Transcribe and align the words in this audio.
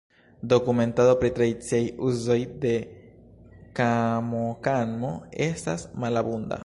Dokumentado 0.53 1.11
pri 1.21 1.29
tradiciaj 1.39 1.81
uzoj 2.07 2.39
de 2.65 2.73
kamokamo 3.81 5.13
estas 5.51 5.89
malabunda. 6.05 6.59